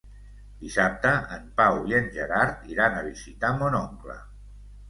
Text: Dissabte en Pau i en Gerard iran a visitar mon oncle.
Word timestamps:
Dissabte 0.61 1.11
en 1.35 1.45
Pau 1.59 1.77
i 1.91 1.95
en 1.99 2.09
Gerard 2.17 2.67
iran 2.77 2.99
a 3.03 3.07
visitar 3.11 3.53
mon 3.63 3.81
oncle. 3.85 4.21